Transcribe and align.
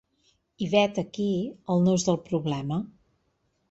I 0.67 0.69
vet 0.71 0.97
aquí 1.03 1.29
el 1.77 1.87
nus 1.91 2.09
del 2.11 2.21
problema. 2.33 2.85